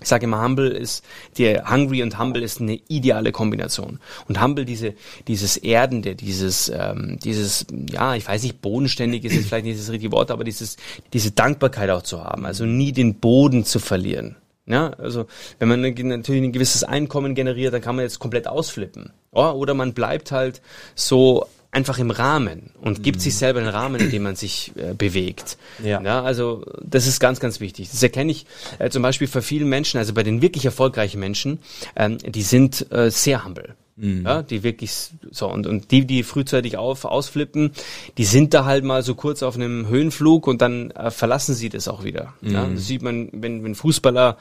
Ich 0.00 0.08
sage 0.08 0.24
immer, 0.24 0.42
humble 0.42 0.68
ist, 0.68 1.04
der 1.38 1.70
hungry 1.70 2.02
und 2.02 2.18
humble 2.18 2.42
ist 2.42 2.60
eine 2.60 2.80
ideale 2.88 3.32
Kombination. 3.32 4.00
Und 4.28 4.42
humble, 4.42 4.64
diese, 4.64 4.94
dieses 5.28 5.56
Erdende, 5.56 6.14
dieses, 6.14 6.70
ähm, 6.74 7.18
dieses, 7.22 7.66
ja, 7.90 8.14
ich 8.14 8.26
weiß 8.26 8.42
nicht, 8.42 8.60
bodenständig 8.62 9.24
ist 9.24 9.34
jetzt 9.34 9.48
vielleicht 9.48 9.66
nicht 9.66 9.78
das 9.78 9.90
richtige 9.90 10.12
Wort, 10.12 10.30
aber 10.30 10.44
dieses, 10.44 10.76
diese 11.12 11.32
Dankbarkeit 11.32 11.90
auch 11.90 12.02
zu 12.02 12.24
haben, 12.24 12.46
also 12.46 12.64
nie 12.64 12.92
den 12.92 13.16
Boden 13.16 13.64
zu 13.64 13.78
verlieren. 13.78 14.36
Ja, 14.66 14.90
also 14.98 15.26
wenn 15.58 15.68
man 15.68 15.80
natürlich 15.80 16.42
ein 16.42 16.52
gewisses 16.52 16.84
Einkommen 16.84 17.34
generiert, 17.34 17.74
dann 17.74 17.80
kann 17.80 17.96
man 17.96 18.04
jetzt 18.04 18.20
komplett 18.20 18.46
ausflippen. 18.46 19.12
Oder 19.32 19.74
man 19.74 19.94
bleibt 19.94 20.30
halt 20.30 20.62
so 20.94 21.46
einfach 21.72 21.98
im 21.98 22.10
Rahmen 22.10 22.70
und 22.80 23.02
gibt 23.02 23.20
sich 23.20 23.36
selber 23.36 23.60
einen 23.60 23.68
Rahmen, 23.68 24.00
in 24.00 24.10
dem 24.10 24.24
man 24.24 24.34
sich 24.36 24.72
äh, 24.76 24.94
bewegt. 24.94 25.56
Ja. 25.82 26.02
ja, 26.02 26.22
also 26.22 26.64
das 26.82 27.06
ist 27.06 27.20
ganz, 27.20 27.38
ganz 27.38 27.60
wichtig. 27.60 27.90
Das 27.90 28.02
erkenne 28.02 28.32
ich 28.32 28.46
äh, 28.78 28.90
zum 28.90 29.02
Beispiel 29.02 29.28
bei 29.28 29.40
vielen 29.40 29.68
Menschen, 29.68 29.98
also 29.98 30.12
bei 30.12 30.22
den 30.22 30.42
wirklich 30.42 30.64
erfolgreichen 30.64 31.20
Menschen, 31.20 31.60
ähm, 31.94 32.18
die 32.18 32.42
sind 32.42 32.90
äh, 32.90 33.10
sehr 33.10 33.44
humble. 33.44 33.76
Ja, 34.24 34.42
die 34.42 34.62
wirklich 34.62 35.10
so 35.30 35.46
und, 35.50 35.66
und 35.66 35.90
die, 35.90 36.06
die 36.06 36.22
frühzeitig 36.22 36.78
auf, 36.78 37.04
ausflippen, 37.04 37.72
die 38.16 38.24
sind 38.24 38.54
da 38.54 38.64
halt 38.64 38.82
mal 38.82 39.02
so 39.02 39.14
kurz 39.14 39.42
auf 39.42 39.56
einem 39.56 39.88
Höhenflug 39.88 40.46
und 40.46 40.62
dann 40.62 40.90
äh, 40.92 41.10
verlassen 41.10 41.54
sie 41.54 41.68
das 41.68 41.86
auch 41.86 42.02
wieder. 42.02 42.32
Ja, 42.40 42.66
das 42.66 42.86
sieht 42.86 43.02
man, 43.02 43.28
wenn, 43.32 43.62
wenn 43.62 43.74
Fußballer 43.74 44.38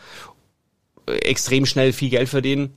äh, 1.07 1.11
extrem 1.11 1.65
schnell 1.65 1.91
viel 1.91 2.09
Geld 2.09 2.29
verdienen, 2.29 2.69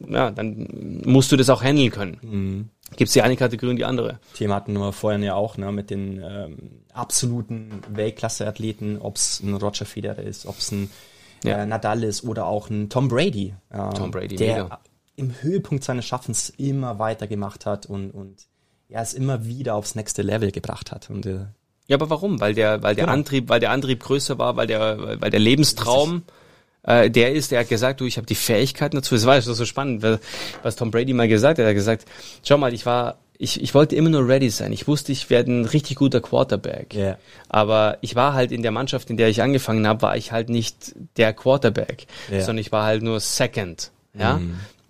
ja, 0.00 0.32
dann 0.32 1.02
musst 1.04 1.30
du 1.30 1.36
das 1.36 1.50
auch 1.50 1.62
handeln 1.62 1.90
können. 1.92 2.70
Gibt 2.96 3.08
es 3.08 3.12
die 3.12 3.22
eine 3.22 3.36
Kategorie 3.36 3.70
und 3.70 3.76
die 3.76 3.84
andere. 3.84 4.18
Thema 4.34 4.54
hatten 4.56 4.72
wir 4.74 4.92
vorhin 4.92 5.22
ja 5.22 5.34
auch, 5.34 5.56
ne, 5.56 5.70
mit 5.72 5.90
den 5.90 6.22
ähm, 6.22 6.56
absoluten 6.92 7.82
Weltklasse-Athleten, 7.90 8.98
ob 9.00 9.16
es 9.16 9.40
ein 9.40 9.54
Roger 9.54 9.84
Federer 9.86 10.22
ist, 10.22 10.46
ob 10.46 10.58
es 10.58 10.72
ein 10.72 10.90
Ja. 11.44 11.58
äh, 11.62 11.66
Nadal 11.66 12.02
ist 12.02 12.24
oder 12.24 12.46
auch 12.46 12.70
ein 12.70 12.88
Tom 12.88 13.08
Brady. 13.08 13.54
ähm, 13.72 13.90
Tom 13.94 14.10
Brady, 14.10 14.36
der 14.36 14.64
mega. 14.64 14.80
im 15.16 15.32
Höhepunkt 15.40 15.84
seines 15.84 16.04
Schaffens 16.06 16.50
immer 16.56 16.98
weiter 16.98 17.26
gemacht 17.26 17.66
hat 17.66 17.86
und, 17.86 18.10
und 18.10 18.46
ja, 18.88 19.02
es 19.02 19.14
immer 19.14 19.44
wieder 19.44 19.74
aufs 19.74 19.94
nächste 19.94 20.22
Level 20.22 20.50
gebracht 20.50 20.90
hat. 20.90 21.10
Und 21.10 21.26
äh, 21.26 21.46
Ja, 21.86 21.96
aber 21.96 22.08
warum? 22.10 22.40
Weil 22.40 22.54
der, 22.54 22.82
weil 22.82 22.94
der 22.94 23.04
Genau. 23.04 23.12
Antrieb, 23.14 23.48
weil 23.48 23.60
der 23.60 23.70
Antrieb 23.70 24.02
größer 24.02 24.38
war, 24.38 24.56
weil 24.56 24.66
der, 24.66 25.20
weil 25.20 25.30
der 25.30 25.40
Lebenstraum 25.40 26.22
äh, 26.84 27.10
der 27.10 27.32
ist, 27.32 27.50
der 27.50 27.60
hat 27.60 27.68
gesagt, 27.68 28.00
du, 28.00 28.04
ich 28.04 28.16
habe 28.16 28.26
die 28.26 28.34
Fähigkeiten 28.34 28.96
dazu. 28.96 29.14
Es 29.14 29.26
war 29.26 29.34
ja 29.36 29.40
so 29.42 29.64
spannend, 29.64 30.02
was- 30.02 30.20
was 30.62 30.76
Tom 30.76 30.90
Brady 30.90 31.12
mal 31.12 31.28
gesagt 31.28 31.58
hat. 31.58 31.64
Er 31.64 31.68
hat 31.68 31.74
gesagt, 31.74 32.04
schau 32.42 32.56
mal, 32.58 32.72
ich 32.72 32.86
war, 32.86 33.18
ich, 33.38 33.62
ich 33.62 33.72
wollte 33.74 33.94
immer 33.94 34.10
nur 34.10 34.26
ready 34.26 34.50
sein. 34.50 34.72
Ich 34.72 34.88
wusste, 34.88 35.12
ich 35.12 35.30
werde 35.30 35.52
ein 35.52 35.64
richtig 35.64 35.96
guter 35.96 36.20
Quarterback. 36.20 36.94
Ja. 36.94 37.18
Aber 37.48 37.98
ich 38.00 38.14
war 38.16 38.32
halt 38.34 38.50
in 38.52 38.62
der 38.62 38.70
Mannschaft, 38.72 39.10
in 39.10 39.16
der 39.16 39.28
ich 39.28 39.42
angefangen 39.42 39.86
habe, 39.86 40.02
war 40.02 40.16
ich 40.16 40.32
halt 40.32 40.48
nicht 40.48 40.94
der 41.16 41.32
Quarterback, 41.32 42.06
Ja. 42.30 42.40
sondern 42.40 42.58
ich 42.60 42.72
war 42.72 42.84
halt 42.84 43.02
nur 43.02 43.20
Second. 43.20 43.90
Ja. 44.18 44.40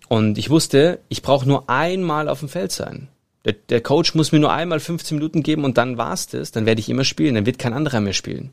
Und 0.07 0.37
ich 0.39 0.49
wusste, 0.49 0.99
ich 1.09 1.21
brauche 1.21 1.47
nur 1.47 1.69
einmal 1.69 2.27
auf 2.29 2.39
dem 2.39 2.49
Feld 2.49 2.71
sein. 2.71 3.07
Der, 3.45 3.53
der 3.53 3.81
Coach 3.81 4.15
muss 4.15 4.31
mir 4.31 4.39
nur 4.39 4.51
einmal 4.51 4.79
15 4.79 5.15
Minuten 5.17 5.43
geben 5.43 5.63
und 5.63 5.77
dann 5.77 5.97
war's 5.99 6.27
das. 6.27 6.51
Dann 6.51 6.65
werde 6.65 6.79
ich 6.81 6.89
immer 6.89 7.03
spielen. 7.03 7.35
Dann 7.35 7.45
wird 7.45 7.59
kein 7.59 7.73
anderer 7.73 8.01
mehr 8.01 8.13
spielen. 8.13 8.49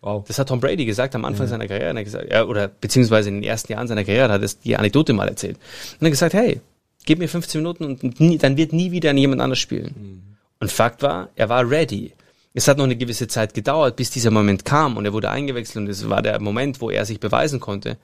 Wow. 0.00 0.24
Das 0.26 0.38
hat 0.38 0.48
Tom 0.48 0.60
Brady 0.60 0.84
gesagt 0.84 1.14
am 1.14 1.24
Anfang 1.24 1.46
seiner 1.46 1.66
Karriere. 1.66 1.96
Er 1.96 2.04
gesagt, 2.04 2.30
ja, 2.30 2.44
oder 2.44 2.68
beziehungsweise 2.68 3.28
in 3.28 3.36
den 3.36 3.44
ersten 3.44 3.72
Jahren 3.72 3.88
seiner 3.88 4.04
Karriere 4.04 4.32
hat 4.32 4.42
er 4.42 4.50
die 4.64 4.76
Anekdote 4.76 5.12
mal 5.12 5.28
erzählt. 5.28 5.56
Und 5.56 6.02
er 6.02 6.06
hat 6.06 6.12
gesagt, 6.12 6.34
hey, 6.34 6.60
gib 7.04 7.18
mir 7.18 7.28
15 7.28 7.60
Minuten 7.60 7.84
und 7.84 8.20
nie, 8.20 8.38
dann 8.38 8.56
wird 8.56 8.72
nie 8.72 8.90
wieder 8.90 9.12
jemand 9.12 9.40
anders 9.40 9.58
spielen. 9.58 10.36
Und 10.58 10.70
Fakt 10.70 11.02
war, 11.02 11.30
er 11.36 11.48
war 11.48 11.68
ready. 11.68 12.12
Es 12.52 12.66
hat 12.66 12.78
noch 12.78 12.84
eine 12.84 12.96
gewisse 12.96 13.28
Zeit 13.28 13.54
gedauert, 13.54 13.96
bis 13.96 14.10
dieser 14.10 14.30
Moment 14.30 14.64
kam 14.64 14.96
und 14.96 15.04
er 15.04 15.12
wurde 15.12 15.30
eingewechselt 15.30 15.76
und 15.76 15.88
es 15.88 16.08
war 16.08 16.20
der 16.20 16.40
Moment, 16.40 16.80
wo 16.80 16.90
er 16.90 17.04
sich 17.04 17.20
beweisen 17.20 17.60
konnte. 17.60 17.96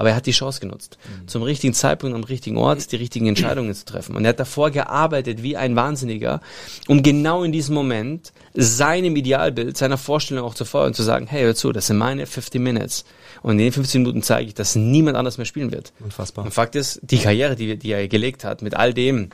Aber 0.00 0.08
er 0.08 0.16
hat 0.16 0.24
die 0.24 0.30
Chance 0.30 0.60
genutzt, 0.60 0.96
zum 1.26 1.42
richtigen 1.42 1.74
Zeitpunkt 1.74 2.16
am 2.16 2.24
richtigen 2.24 2.56
Ort 2.56 2.90
die 2.90 2.96
richtigen 2.96 3.26
Entscheidungen 3.26 3.74
zu 3.74 3.84
treffen. 3.84 4.16
Und 4.16 4.24
er 4.24 4.30
hat 4.30 4.40
davor 4.40 4.70
gearbeitet 4.70 5.42
wie 5.42 5.58
ein 5.58 5.76
Wahnsinniger, 5.76 6.40
um 6.88 7.02
genau 7.02 7.42
in 7.42 7.52
diesem 7.52 7.74
Moment 7.74 8.32
seinem 8.54 9.14
Idealbild, 9.14 9.76
seiner 9.76 9.98
Vorstellung 9.98 10.46
auch 10.46 10.54
zu 10.54 10.64
folgen 10.64 10.86
und 10.86 10.94
zu 10.94 11.02
sagen, 11.02 11.26
hey, 11.26 11.42
hör 11.42 11.54
zu, 11.54 11.70
das 11.70 11.88
sind 11.88 11.98
meine 11.98 12.24
50 12.24 12.62
Minutes. 12.62 13.04
Und 13.42 13.52
in 13.52 13.58
den 13.58 13.72
15 13.72 14.00
Minuten 14.00 14.22
zeige 14.22 14.48
ich, 14.48 14.54
dass 14.54 14.74
niemand 14.74 15.18
anders 15.18 15.36
mehr 15.36 15.44
spielen 15.44 15.70
wird. 15.70 15.92
Unfassbar. 16.00 16.46
Und 16.46 16.52
Fakt 16.52 16.76
ist, 16.76 17.00
die 17.02 17.18
Karriere, 17.18 17.54
die, 17.54 17.76
die 17.76 17.92
er 17.92 18.08
gelegt 18.08 18.42
hat, 18.42 18.62
mit 18.62 18.72
all 18.72 18.94
dem, 18.94 19.28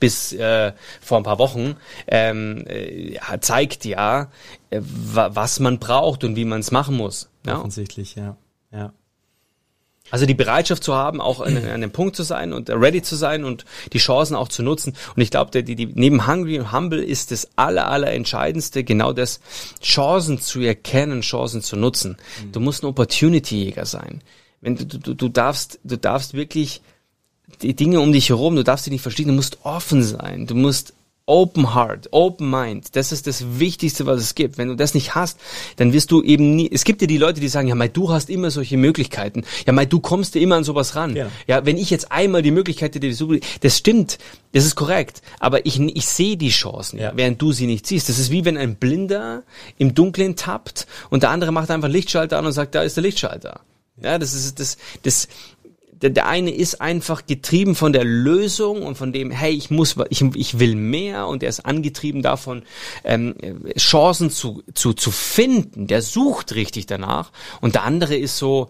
bis 0.00 0.32
äh, 0.32 0.72
vor 1.02 1.18
ein 1.18 1.22
paar 1.22 1.38
Wochen, 1.38 1.76
ähm, 2.06 2.64
äh, 2.66 3.18
zeigt 3.40 3.84
ja, 3.84 4.30
äh, 4.70 4.80
wa 4.80 5.32
was 5.34 5.60
man 5.60 5.78
braucht 5.78 6.24
und 6.24 6.34
wie 6.34 6.46
man 6.46 6.60
es 6.60 6.70
machen 6.70 6.96
muss. 6.96 7.28
Ja? 7.44 7.58
Offensichtlich, 7.58 8.14
ja. 8.14 8.38
ja. 8.72 8.94
Also 10.10 10.26
die 10.26 10.34
Bereitschaft 10.34 10.84
zu 10.84 10.94
haben, 10.94 11.20
auch 11.22 11.40
an, 11.40 11.56
an 11.56 11.80
dem 11.80 11.90
Punkt 11.90 12.16
zu 12.16 12.22
sein 12.22 12.52
und 12.52 12.68
ready 12.68 13.00
zu 13.00 13.16
sein 13.16 13.44
und 13.44 13.64
die 13.94 13.98
Chancen 13.98 14.36
auch 14.36 14.48
zu 14.48 14.62
nutzen. 14.62 14.94
Und 15.16 15.22
ich 15.22 15.30
glaube, 15.30 15.62
die, 15.62 15.74
die, 15.74 15.86
neben 15.86 16.26
Hungry 16.26 16.58
und 16.58 16.70
Humble 16.70 17.02
ist 17.02 17.30
das 17.30 17.48
aller, 17.56 17.88
aller 17.88 18.12
entscheidendste 18.12 18.84
genau 18.84 19.14
das, 19.14 19.40
Chancen 19.82 20.38
zu 20.38 20.60
erkennen, 20.60 21.22
Chancen 21.22 21.62
zu 21.62 21.76
nutzen. 21.76 22.18
Du 22.52 22.60
musst 22.60 22.82
ein 22.82 22.88
Opportunity-Jäger 22.88 23.86
sein. 23.86 24.20
Wenn 24.60 24.76
du, 24.76 24.84
du, 24.84 25.14
du 25.14 25.28
darfst, 25.28 25.80
du 25.82 25.96
darfst 25.96 26.34
wirklich 26.34 26.82
die 27.62 27.74
Dinge 27.74 28.00
um 28.00 28.12
dich 28.12 28.28
herum, 28.28 28.56
du 28.56 28.64
darfst 28.64 28.84
sie 28.84 28.90
nicht 28.90 29.02
verstehen, 29.02 29.28
du 29.28 29.34
musst 29.34 29.64
offen 29.64 30.02
sein, 30.02 30.46
du 30.46 30.54
musst 30.54 30.94
Open 31.32 31.74
Heart, 31.74 32.08
Open 32.10 32.50
Mind, 32.50 32.94
das 32.94 33.10
ist 33.10 33.26
das 33.26 33.58
Wichtigste, 33.58 34.04
was 34.04 34.20
es 34.20 34.34
gibt. 34.34 34.58
Wenn 34.58 34.68
du 34.68 34.76
das 34.76 34.92
nicht 34.92 35.14
hast, 35.14 35.40
dann 35.76 35.94
wirst 35.94 36.10
du 36.10 36.22
eben 36.22 36.54
nie, 36.54 36.68
es 36.70 36.84
gibt 36.84 37.00
ja 37.00 37.06
die 37.06 37.16
Leute, 37.16 37.40
die 37.40 37.48
sagen, 37.48 37.68
ja, 37.68 37.74
Mai, 37.74 37.88
du 37.88 38.10
hast 38.10 38.28
immer 38.28 38.50
solche 38.50 38.76
Möglichkeiten. 38.76 39.44
Ja, 39.66 39.72
Mai, 39.72 39.86
du 39.86 39.98
kommst 39.98 40.34
dir 40.34 40.42
immer 40.42 40.56
an 40.56 40.64
sowas 40.64 40.94
ran. 40.94 41.16
Ja, 41.16 41.30
ja 41.46 41.64
wenn 41.64 41.78
ich 41.78 41.88
jetzt 41.88 42.12
einmal 42.12 42.42
die 42.42 42.50
Möglichkeit 42.50 42.94
hätte, 42.94 43.10
das 43.62 43.78
stimmt, 43.78 44.18
das 44.52 44.66
ist 44.66 44.74
korrekt, 44.74 45.22
aber 45.40 45.64
ich, 45.64 45.80
ich 45.80 46.06
sehe 46.06 46.36
die 46.36 46.50
Chancen, 46.50 46.98
ja. 46.98 47.12
während 47.14 47.40
du 47.40 47.52
sie 47.52 47.66
nicht 47.66 47.86
siehst. 47.86 48.10
Das 48.10 48.18
ist 48.18 48.30
wie 48.30 48.44
wenn 48.44 48.58
ein 48.58 48.76
Blinder 48.76 49.42
im 49.78 49.94
Dunkeln 49.94 50.36
tappt 50.36 50.86
und 51.08 51.22
der 51.22 51.30
andere 51.30 51.50
macht 51.50 51.70
einfach 51.70 51.88
Lichtschalter 51.88 52.38
an 52.38 52.44
und 52.44 52.52
sagt, 52.52 52.74
da 52.74 52.82
ist 52.82 52.98
der 52.98 53.04
Lichtschalter. 53.04 53.62
Ja, 54.02 54.18
das 54.18 54.34
ist 54.34 54.58
das, 54.58 54.78
das, 55.02 55.28
der, 56.02 56.10
der 56.10 56.26
eine 56.26 56.50
ist 56.50 56.80
einfach 56.80 57.26
getrieben 57.26 57.74
von 57.74 57.92
der 57.92 58.04
Lösung 58.04 58.82
und 58.82 58.96
von 58.96 59.12
dem, 59.12 59.30
hey, 59.30 59.52
ich 59.52 59.70
muss, 59.70 59.96
ich, 60.10 60.22
ich 60.34 60.58
will 60.58 60.74
mehr 60.74 61.28
und 61.28 61.42
er 61.42 61.48
ist 61.48 61.64
angetrieben 61.64 62.22
davon, 62.22 62.62
ähm, 63.04 63.34
Chancen 63.78 64.30
zu, 64.30 64.62
zu, 64.74 64.92
zu 64.92 65.10
finden. 65.12 65.86
Der 65.86 66.02
sucht 66.02 66.54
richtig 66.54 66.86
danach. 66.86 67.30
Und 67.60 67.76
der 67.76 67.84
andere 67.84 68.16
ist 68.16 68.36
so, 68.36 68.68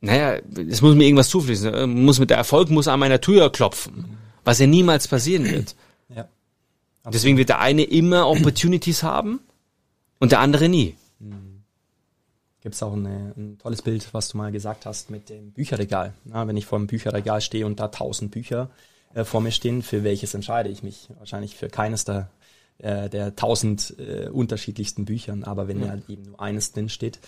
naja, 0.00 0.38
es 0.68 0.82
muss 0.82 0.94
mir 0.94 1.04
irgendwas 1.04 1.30
zufließen. 1.30 1.72
Äh, 1.72 1.86
muss 1.86 2.18
mit 2.18 2.30
der 2.30 2.36
Erfolg 2.36 2.68
muss 2.70 2.88
an 2.88 3.00
meiner 3.00 3.20
Tür 3.20 3.50
klopfen, 3.50 4.18
was 4.44 4.58
ja 4.58 4.66
niemals 4.66 5.08
passieren 5.08 5.50
wird. 5.50 5.74
Ja. 6.14 6.28
Deswegen 7.12 7.36
wird 7.36 7.48
der 7.48 7.58
eine 7.58 7.82
immer 7.82 8.28
Opportunities 8.28 9.02
haben 9.02 9.40
und 10.20 10.30
der 10.30 10.38
andere 10.38 10.68
nie. 10.68 10.94
Mhm 11.18 11.55
gibt 12.66 12.74
es 12.74 12.82
auch 12.82 12.94
eine, 12.94 13.32
ein 13.36 13.58
tolles 13.58 13.80
Bild, 13.80 14.08
was 14.10 14.26
du 14.30 14.38
mal 14.38 14.50
gesagt 14.50 14.86
hast 14.86 15.08
mit 15.08 15.28
dem 15.28 15.52
Bücherregal. 15.52 16.14
Ja, 16.24 16.48
wenn 16.48 16.56
ich 16.56 16.66
vor 16.66 16.80
dem 16.80 16.88
Bücherregal 16.88 17.40
stehe 17.40 17.64
und 17.64 17.78
da 17.78 17.86
tausend 17.86 18.32
Bücher 18.32 18.70
äh, 19.14 19.22
vor 19.22 19.40
mir 19.40 19.52
stehen, 19.52 19.84
für 19.84 20.02
welches 20.02 20.34
entscheide 20.34 20.68
ich 20.68 20.82
mich? 20.82 21.08
Wahrscheinlich 21.16 21.54
für 21.54 21.68
keines 21.68 22.04
der 22.04 22.28
äh, 22.78 23.08
der 23.08 23.36
tausend 23.36 23.94
äh, 24.00 24.30
unterschiedlichsten 24.30 25.04
Büchern. 25.04 25.44
Aber 25.44 25.68
wenn 25.68 25.78
ja, 25.80 25.94
ja 25.94 26.02
eben 26.08 26.22
nur 26.22 26.40
eines 26.40 26.72
drin 26.72 26.88
steht, 26.88 27.20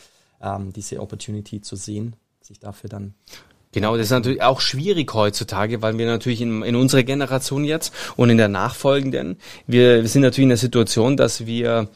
ähm, 0.42 0.72
diese 0.72 0.98
Opportunity 1.00 1.60
zu 1.60 1.76
sehen, 1.76 2.16
sich 2.40 2.58
dafür 2.58 2.90
dann 2.90 3.14
Genau, 3.70 3.96
das 3.96 4.06
ist 4.06 4.10
natürlich 4.10 4.42
auch 4.42 4.60
schwierig 4.60 5.14
heutzutage, 5.14 5.82
weil 5.82 5.98
wir 5.98 6.06
natürlich 6.06 6.40
in, 6.40 6.64
in 6.64 6.74
unserer 6.74 7.04
Generation 7.04 7.62
jetzt 7.62 7.94
und 8.16 8.28
in 8.28 8.38
der 8.38 8.48
nachfolgenden, 8.48 9.36
wir, 9.68 10.02
wir 10.02 10.08
sind 10.08 10.22
natürlich 10.22 10.46
in 10.46 10.48
der 10.48 10.58
Situation, 10.58 11.16
dass 11.16 11.46
wir, 11.46 11.86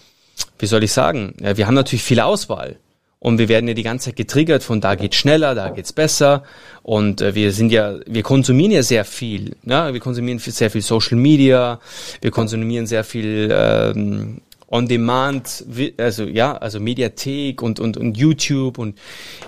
wie 0.61 0.67
soll 0.67 0.85
ich 0.85 0.93
sagen, 0.93 1.35
ja, 1.41 1.57
wir 1.57 1.67
haben 1.67 1.75
natürlich 1.75 2.05
viel 2.05 2.21
Auswahl. 2.21 2.77
Und 3.23 3.39
wir 3.39 3.49
werden 3.49 3.69
ja 3.69 3.75
die 3.75 3.85
ganze 3.85 4.07
Zeit 4.07 4.17
getriggert 4.17 4.65
von 4.65 4.81
da 4.81 4.97
geht's 4.97 5.15
schneller, 5.15 5.55
da 5.55 5.71
geht's 5.71 5.93
besser. 5.93 6.43
Und 6.83 7.21
äh, 7.21 7.37
wir 7.37 7.53
sind 7.53 7.71
ja, 7.71 8.01
wir 8.05 8.25
konsumieren 8.25 8.73
ja 8.73 8.83
sehr 8.83 9.05
viel. 9.05 9.55
Ne? 9.63 9.91
Wir 9.93 10.01
konsumieren 10.01 10.41
sehr 10.41 10.71
viel 10.73 10.83
Social 10.83 11.17
Media, 11.17 11.79
wir 12.21 12.33
konsumieren 12.33 12.87
sehr 12.89 13.05
viel 13.05 13.49
ähm, 13.53 14.41
on 14.67 14.89
demand, 14.89 15.65
also 15.99 16.25
ja, 16.25 16.57
also 16.57 16.81
Mediathek 16.81 17.63
und 17.63 17.79
und 17.79 17.97
und 17.97 18.17
YouTube 18.17 18.79
und 18.79 18.99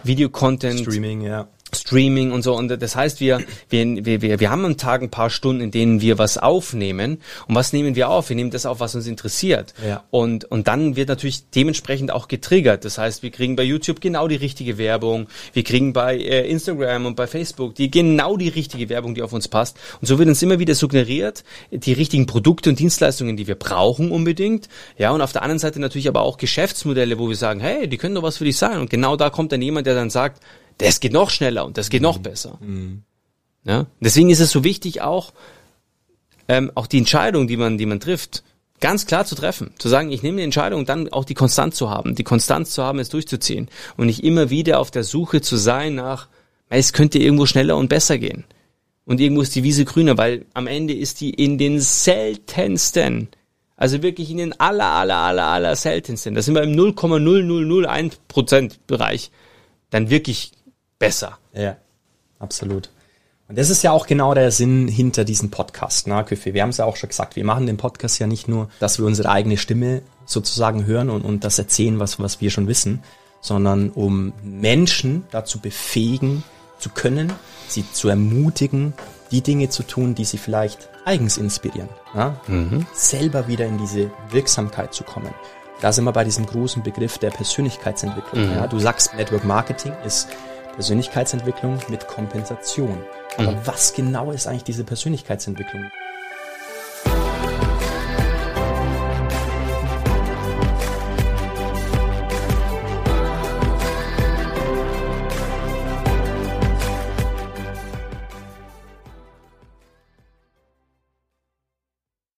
Videocontent. 0.04 0.78
Streaming, 0.78 1.22
ja. 1.22 1.48
Streaming 1.74 2.32
und 2.32 2.42
so. 2.42 2.56
Und 2.56 2.68
das 2.68 2.96
heißt, 2.96 3.20
wir, 3.20 3.40
wir, 3.68 4.04
wir, 4.04 4.40
wir 4.40 4.50
haben 4.50 4.64
am 4.64 4.76
Tag 4.76 5.02
ein 5.02 5.10
paar 5.10 5.30
Stunden, 5.30 5.62
in 5.62 5.70
denen 5.70 6.00
wir 6.00 6.18
was 6.18 6.38
aufnehmen. 6.38 7.20
Und 7.46 7.54
was 7.54 7.72
nehmen 7.72 7.94
wir 7.94 8.08
auf? 8.08 8.28
Wir 8.28 8.36
nehmen 8.36 8.50
das 8.50 8.66
auf, 8.66 8.80
was 8.80 8.94
uns 8.94 9.06
interessiert. 9.06 9.74
Ja. 9.86 10.04
Und, 10.10 10.44
und 10.44 10.68
dann 10.68 10.96
wird 10.96 11.08
natürlich 11.08 11.50
dementsprechend 11.50 12.12
auch 12.12 12.28
getriggert. 12.28 12.84
Das 12.84 12.98
heißt, 12.98 13.22
wir 13.22 13.30
kriegen 13.30 13.56
bei 13.56 13.62
YouTube 13.62 14.00
genau 14.00 14.28
die 14.28 14.36
richtige 14.36 14.78
Werbung. 14.78 15.28
Wir 15.52 15.64
kriegen 15.64 15.92
bei 15.92 16.16
äh, 16.16 16.48
Instagram 16.48 17.06
und 17.06 17.16
bei 17.16 17.26
Facebook 17.26 17.74
die 17.74 17.90
genau 17.90 18.36
die 18.36 18.48
richtige 18.48 18.88
Werbung, 18.88 19.14
die 19.14 19.22
auf 19.22 19.32
uns 19.32 19.48
passt. 19.48 19.76
Und 20.00 20.06
so 20.06 20.18
wird 20.18 20.28
uns 20.28 20.42
immer 20.42 20.58
wieder 20.58 20.74
suggeriert, 20.74 21.44
die 21.70 21.92
richtigen 21.92 22.26
Produkte 22.26 22.70
und 22.70 22.78
Dienstleistungen, 22.78 23.36
die 23.36 23.46
wir 23.46 23.54
brauchen 23.54 24.10
unbedingt. 24.10 24.68
Ja, 24.98 25.10
und 25.10 25.20
auf 25.20 25.32
der 25.32 25.42
anderen 25.42 25.58
Seite 25.58 25.80
natürlich 25.80 26.08
aber 26.08 26.22
auch 26.22 26.38
Geschäftsmodelle, 26.38 27.18
wo 27.18 27.28
wir 27.28 27.36
sagen, 27.36 27.60
hey, 27.60 27.88
die 27.88 27.96
können 27.96 28.14
doch 28.14 28.22
was 28.22 28.38
für 28.38 28.44
dich 28.44 28.56
sein. 28.56 28.78
Und 28.78 28.90
genau 28.90 29.16
da 29.16 29.30
kommt 29.30 29.52
dann 29.52 29.62
jemand, 29.62 29.86
der 29.86 29.94
dann 29.94 30.10
sagt, 30.10 30.42
das 30.78 31.00
geht 31.00 31.12
noch 31.12 31.30
schneller 31.30 31.64
und 31.64 31.78
das 31.78 31.90
geht 31.90 32.02
mhm. 32.02 32.08
noch 32.08 32.18
besser. 32.18 32.58
Mhm. 32.60 33.02
Ja? 33.64 33.86
Deswegen 34.00 34.30
ist 34.30 34.40
es 34.40 34.50
so 34.50 34.64
wichtig 34.64 35.02
auch, 35.02 35.32
ähm, 36.48 36.70
auch 36.74 36.86
die 36.86 36.98
Entscheidung, 36.98 37.46
die 37.46 37.56
man, 37.56 37.78
die 37.78 37.86
man 37.86 38.00
trifft, 38.00 38.42
ganz 38.80 39.06
klar 39.06 39.24
zu 39.24 39.34
treffen. 39.34 39.72
Zu 39.78 39.88
sagen, 39.88 40.12
ich 40.12 40.22
nehme 40.22 40.38
die 40.38 40.44
Entscheidung 40.44 40.84
dann 40.84 41.10
auch 41.10 41.24
die 41.24 41.34
Konstanz 41.34 41.76
zu 41.76 41.90
haben. 41.90 42.14
Die 42.14 42.24
Konstanz 42.24 42.70
zu 42.70 42.82
haben, 42.82 42.98
es 42.98 43.08
durchzuziehen. 43.08 43.68
Und 43.96 44.06
nicht 44.06 44.22
immer 44.22 44.50
wieder 44.50 44.78
auf 44.78 44.90
der 44.90 45.04
Suche 45.04 45.40
zu 45.40 45.56
sein 45.56 45.94
nach, 45.94 46.28
es 46.68 46.92
könnte 46.92 47.18
irgendwo 47.18 47.46
schneller 47.46 47.76
und 47.76 47.88
besser 47.88 48.18
gehen. 48.18 48.44
Und 49.06 49.20
irgendwo 49.20 49.42
ist 49.42 49.54
die 49.54 49.62
Wiese 49.62 49.84
grüner, 49.84 50.18
weil 50.18 50.46
am 50.54 50.66
Ende 50.66 50.94
ist 50.94 51.20
die 51.20 51.30
in 51.30 51.58
den 51.58 51.80
seltensten, 51.80 53.28
also 53.76 54.02
wirklich 54.02 54.30
in 54.30 54.38
den 54.38 54.58
aller, 54.58 54.84
aller, 54.84 55.16
aller, 55.16 55.46
aller 55.46 55.76
seltensten, 55.76 56.34
da 56.34 56.42
sind 56.42 56.54
wir 56.54 56.62
im 56.62 56.72
0,0001% 56.72 58.72
Bereich, 58.86 59.30
dann 59.90 60.08
wirklich 60.08 60.52
besser. 61.06 61.38
Ja, 61.52 61.76
absolut. 62.38 62.90
Und 63.48 63.58
das 63.58 63.68
ist 63.68 63.82
ja 63.82 63.92
auch 63.92 64.06
genau 64.06 64.32
der 64.32 64.50
Sinn 64.50 64.88
hinter 64.88 65.24
diesem 65.24 65.50
Podcast, 65.50 66.06
ne, 66.06 66.24
Küffe. 66.24 66.54
Wir 66.54 66.62
haben 66.62 66.70
es 66.70 66.78
ja 66.78 66.86
auch 66.86 66.96
schon 66.96 67.10
gesagt, 67.10 67.36
wir 67.36 67.44
machen 67.44 67.66
den 67.66 67.76
Podcast 67.76 68.18
ja 68.18 68.26
nicht 68.26 68.48
nur, 68.48 68.70
dass 68.80 68.98
wir 68.98 69.04
unsere 69.04 69.28
eigene 69.28 69.58
Stimme 69.58 70.02
sozusagen 70.24 70.86
hören 70.86 71.10
und, 71.10 71.22
und 71.22 71.44
das 71.44 71.58
erzählen, 71.58 71.98
was, 72.00 72.18
was 72.18 72.40
wir 72.40 72.50
schon 72.50 72.68
wissen, 72.68 73.02
sondern 73.42 73.90
um 73.90 74.32
Menschen 74.42 75.24
dazu 75.30 75.60
befähigen 75.60 76.42
zu 76.78 76.88
können, 76.88 77.32
sie 77.68 77.84
zu 77.92 78.08
ermutigen, 78.08 78.94
die 79.30 79.42
Dinge 79.42 79.68
zu 79.68 79.82
tun, 79.82 80.14
die 80.14 80.24
sie 80.24 80.38
vielleicht 80.38 80.88
eigens 81.04 81.36
inspirieren. 81.36 81.88
Ja? 82.14 82.40
Mhm. 82.46 82.86
Selber 82.94 83.46
wieder 83.46 83.66
in 83.66 83.76
diese 83.76 84.10
Wirksamkeit 84.30 84.94
zu 84.94 85.04
kommen. 85.04 85.34
Da 85.82 85.92
sind 85.92 86.04
wir 86.04 86.12
bei 86.12 86.24
diesem 86.24 86.46
großen 86.46 86.82
Begriff 86.82 87.18
der 87.18 87.30
Persönlichkeitsentwicklung. 87.30 88.46
Mhm. 88.46 88.54
Ja? 88.54 88.66
Du 88.66 88.78
sagst, 88.78 89.14
Network 89.14 89.44
Marketing 89.44 89.92
ist 90.06 90.28
Persönlichkeitsentwicklung 90.74 91.78
mit 91.88 92.06
Kompensation. 92.06 93.02
Aber 93.38 93.52
mhm. 93.52 93.60
was 93.64 93.92
genau 93.94 94.30
ist 94.30 94.46
eigentlich 94.46 94.64
diese 94.64 94.84
Persönlichkeitsentwicklung? 94.84 95.90